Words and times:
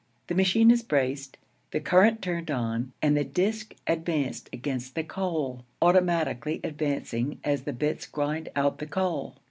The 0.25 0.33
machine 0.33 0.71
is 0.71 0.81
braced, 0.81 1.37
the 1.69 1.79
current 1.79 2.23
turned 2.23 2.49
on, 2.49 2.91
and 3.03 3.15
the 3.15 3.23
disk 3.23 3.75
advanced 3.85 4.49
against 4.51 4.95
the 4.95 5.03
coal, 5.03 5.63
automatically 5.79 6.59
advancing 6.63 7.39
as 7.43 7.65
the 7.65 7.73
bits 7.73 8.07
grind 8.07 8.49
out 8.55 8.79
the 8.79 8.87
coal. 8.87 9.35